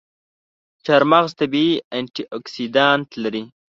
[0.85, 3.43] چارمغز طبیعي انټياکسیدان لري.